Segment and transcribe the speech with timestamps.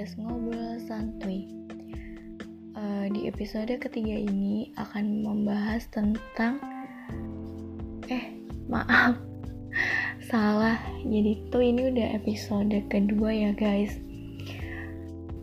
[0.00, 1.44] podcast ngobrol santuy.
[2.72, 6.56] Uh, di episode ketiga ini akan membahas tentang
[8.08, 8.32] eh
[8.64, 9.20] maaf
[10.32, 10.80] salah.
[11.04, 14.00] Jadi tuh ini udah episode kedua ya guys.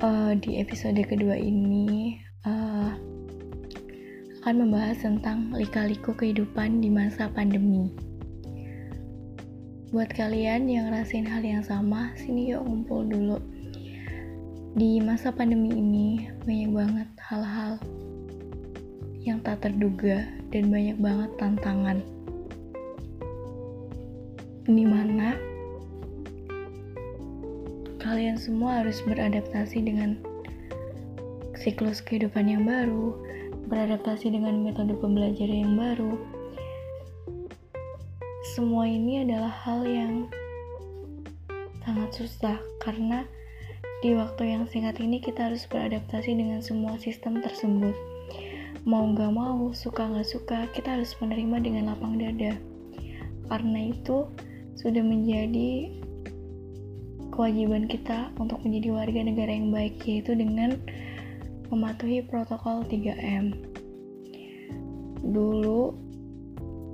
[0.00, 2.16] Uh, di episode kedua ini
[2.48, 2.96] uh,
[4.40, 7.92] akan membahas tentang lika-liku kehidupan di masa pandemi.
[9.92, 13.57] Buat kalian yang ngerasain hal yang sama, sini yuk ngumpul dulu
[14.76, 17.80] di masa pandemi ini banyak banget hal-hal
[19.24, 21.98] yang tak terduga dan banyak banget tantangan
[24.68, 25.32] di mana
[28.04, 30.20] kalian semua harus beradaptasi dengan
[31.56, 33.12] siklus kehidupan yang baru,
[33.68, 36.16] beradaptasi dengan metode pembelajaran yang baru.
[38.56, 40.12] Semua ini adalah hal yang
[41.84, 43.28] sangat susah karena
[43.98, 47.94] di waktu yang singkat ini kita harus beradaptasi dengan semua sistem tersebut.
[48.86, 52.54] Mau gak mau, suka gak suka, kita harus menerima dengan lapang dada.
[53.50, 54.30] Karena itu
[54.78, 55.90] sudah menjadi
[57.34, 60.78] kewajiban kita untuk menjadi warga negara yang baik, yaitu dengan
[61.74, 63.50] mematuhi protokol 3M.
[65.26, 66.06] Dulu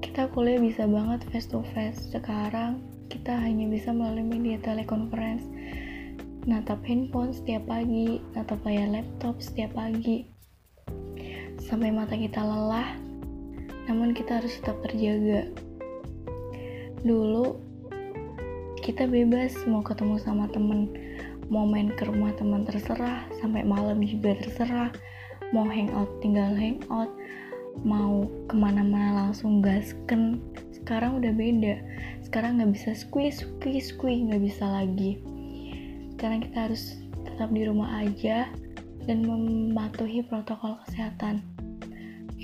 [0.00, 2.80] kita kuliah bisa banget face to face, sekarang
[3.12, 5.53] kita hanya bisa melalui media telekonferensi
[6.44, 10.28] natap handphone setiap pagi, natap layar laptop setiap pagi.
[11.56, 13.00] Sampai mata kita lelah,
[13.88, 15.48] namun kita harus tetap terjaga.
[17.00, 17.56] Dulu,
[18.84, 20.92] kita bebas mau ketemu sama temen,
[21.48, 24.92] mau main ke rumah teman terserah, sampai malam juga terserah,
[25.56, 27.08] mau hangout tinggal hangout,
[27.88, 30.44] mau ke mana-mana langsung gasken.
[30.76, 31.80] Sekarang udah beda,
[32.20, 35.24] sekarang nggak bisa squeeze, squeeze, squeeze, nggak bisa lagi
[36.24, 38.48] sekarang kita harus tetap di rumah aja
[39.04, 41.44] dan mematuhi protokol kesehatan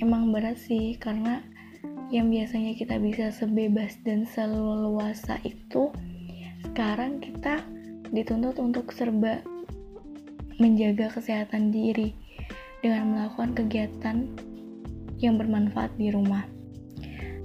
[0.04, 1.40] emang berat sih karena
[2.12, 5.88] yang biasanya kita bisa sebebas dan seleluasa itu
[6.60, 7.64] sekarang kita
[8.12, 9.40] dituntut untuk serba
[10.60, 12.12] menjaga kesehatan diri
[12.84, 14.28] dengan melakukan kegiatan
[15.24, 16.44] yang bermanfaat di rumah.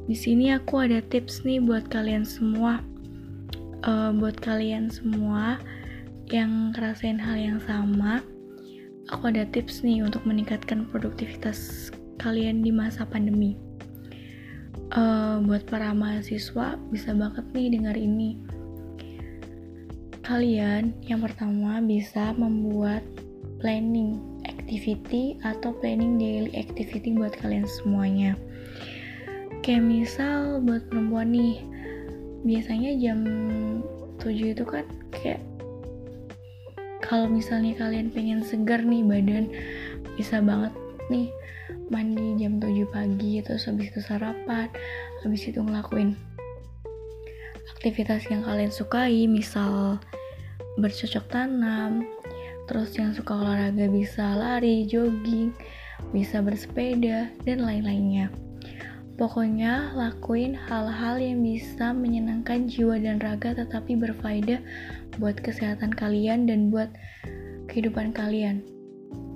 [0.03, 2.83] Di sini aku ada tips nih buat kalian semua.
[3.87, 5.63] Uh, buat kalian semua
[6.33, 8.25] yang ngerasain hal yang sama,
[9.13, 13.53] aku ada tips nih untuk meningkatkan produktivitas kalian di masa pandemi.
[14.93, 18.41] Uh, buat para mahasiswa bisa banget nih dengar ini.
[20.25, 23.05] Kalian yang pertama bisa membuat
[23.61, 24.17] planning
[24.49, 28.33] activity atau planning daily activity buat kalian semuanya.
[29.61, 31.61] Kayak misal buat perempuan nih,
[32.45, 33.19] biasanya jam
[34.21, 35.41] 7 itu kan kayak
[37.05, 39.45] kalau misalnya kalian pengen segar nih badan
[40.17, 40.73] bisa banget
[41.07, 41.29] nih
[41.93, 44.69] mandi jam 7 pagi terus habis itu sarapan
[45.21, 46.17] habis itu ngelakuin
[47.77, 50.01] aktivitas yang kalian sukai misal
[50.81, 52.03] bercocok tanam
[52.65, 55.53] terus yang suka olahraga bisa lari, jogging,
[56.09, 58.33] bisa bersepeda dan lain-lainnya.
[59.15, 64.59] Pokoknya lakuin hal-hal yang bisa menyenangkan jiwa dan raga tetapi berfaedah
[65.17, 66.91] buat kesehatan kalian dan buat
[67.69, 68.63] kehidupan kalian.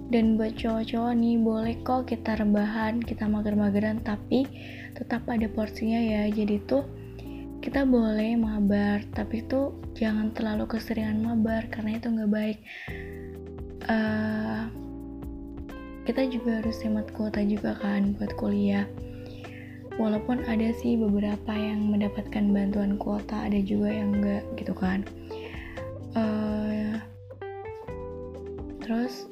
[0.09, 4.49] Dan buat cowok-cowok nih, boleh kok kita rebahan, kita mager-mageran, tapi
[4.97, 6.25] tetap ada porsinya ya.
[6.33, 6.81] Jadi tuh
[7.61, 12.59] kita boleh mabar, tapi tuh jangan terlalu keseringan mabar karena itu nggak baik.
[13.85, 14.65] Uh,
[16.09, 18.89] kita juga harus hemat kuota juga kan buat kuliah.
[20.01, 25.05] Walaupun ada sih beberapa yang mendapatkan bantuan kuota, ada juga yang enggak gitu kan
[26.17, 26.93] uh,
[28.81, 29.29] terus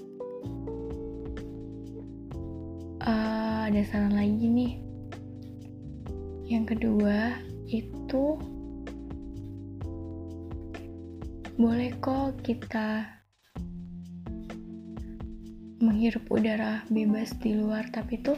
[3.01, 4.73] uh, ada saran lagi nih.
[6.47, 7.35] Yang kedua
[7.67, 8.39] itu
[11.57, 13.03] boleh kok kita
[15.81, 18.37] menghirup udara bebas di luar tapi tuh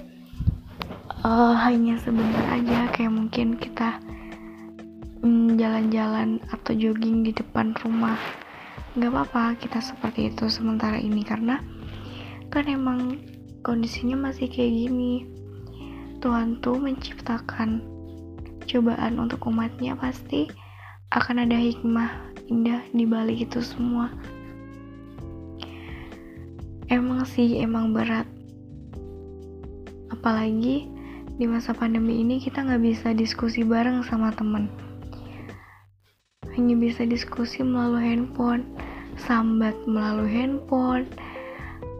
[1.27, 2.87] uh, hanya sebentar aja.
[2.95, 3.99] Kayak mungkin kita
[5.19, 8.15] Hmm, jalan-jalan atau jogging di depan rumah.
[8.95, 11.59] Nggak apa-apa kita seperti itu sementara ini karena
[12.47, 13.19] kan emang
[13.59, 15.27] kondisinya masih kayak gini.
[16.23, 17.83] Tuhan tuh menciptakan
[18.63, 20.47] cobaan untuk umatnya pasti
[21.11, 24.15] akan ada hikmah indah di balik itu semua.
[26.87, 28.23] Emang sih emang berat.
[30.15, 30.87] Apalagi
[31.35, 34.87] di masa pandemi ini kita nggak bisa diskusi bareng sama temen
[36.59, 38.67] hanya bisa diskusi melalui handphone
[39.15, 41.07] sambat melalui handphone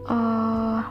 [0.04, 0.84] uh,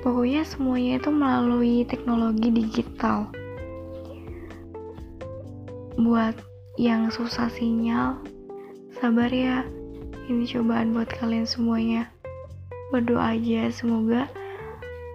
[0.00, 3.28] pokoknya semuanya itu melalui teknologi digital.
[6.00, 6.40] Buat
[6.80, 8.16] yang susah sinyal
[8.96, 9.68] sabar ya.
[10.32, 12.08] Ini cobaan buat kalian semuanya.
[12.88, 14.24] Berdoa aja semoga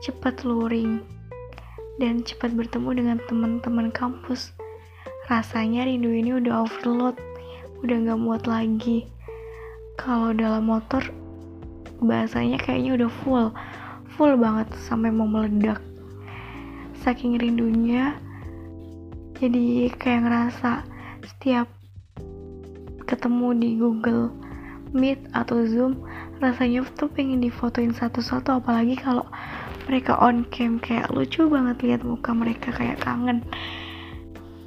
[0.05, 1.01] cepat luring
[1.97, 4.53] dan cepat bertemu dengan teman-teman kampus
[5.31, 7.15] rasanya rindu ini udah overload
[7.83, 9.03] udah gak muat lagi.
[9.99, 11.03] Kalau dalam motor
[11.99, 13.47] bahasanya kayaknya udah full
[14.15, 15.83] full banget sampai mau meledak.
[17.03, 18.15] Saking rindunya
[19.35, 20.87] jadi kayak ngerasa
[21.23, 21.67] setiap
[23.03, 24.31] ketemu di Google
[24.95, 26.05] Meet atau Zoom
[26.39, 29.27] rasanya tuh pengen difotoin satu-satu apalagi kalau
[29.87, 33.43] mereka on cam kayak lucu banget lihat muka mereka kayak kangen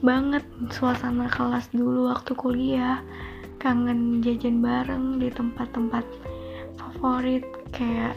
[0.04, 3.00] banget suasana kelas dulu waktu kuliah.
[3.56, 6.04] Kangen jajan bareng di tempat-tempat
[6.76, 8.14] favorit kayak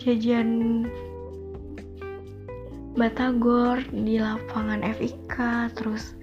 [0.00, 0.84] jajan
[2.96, 5.36] Batagor di lapangan FIK
[5.78, 6.18] terus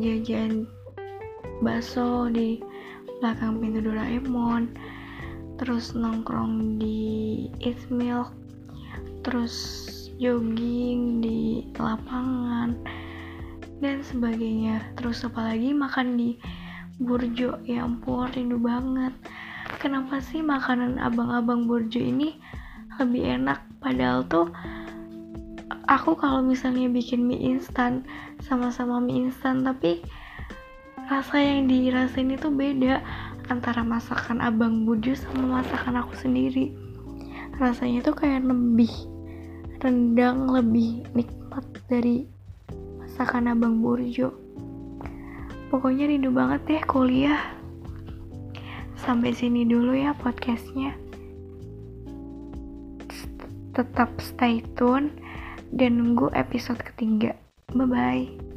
[0.00, 0.64] jajan
[1.60, 2.56] bakso di
[3.20, 4.72] belakang pintu Doraemon
[5.60, 8.32] terus nongkrong di Eat Milk
[9.20, 9.54] terus
[10.16, 12.80] jogging di lapangan
[13.80, 14.84] dan sebagainya.
[14.94, 16.36] Terus apalagi makan di
[17.00, 17.58] burjo?
[17.64, 19.16] Ya ampun rindu banget.
[19.80, 22.36] Kenapa sih makanan abang-abang burjo ini
[23.00, 23.64] lebih enak?
[23.80, 24.52] Padahal tuh
[25.88, 28.04] aku kalau misalnya bikin mie instan
[28.44, 30.04] sama-sama mie instan tapi
[31.10, 33.02] rasa yang dirasain itu beda
[33.50, 36.70] antara masakan abang buju sama masakan aku sendiri.
[37.58, 38.92] Rasanya tuh kayak lebih
[39.80, 42.28] rendang lebih nikmat dari
[43.10, 44.30] masakan abang burjo
[45.74, 47.42] pokoknya rindu banget deh kuliah
[48.94, 50.94] sampai sini dulu ya podcastnya
[53.74, 55.10] tetap stay tune
[55.74, 57.38] dan nunggu episode ketiga.
[57.70, 58.49] Bye bye.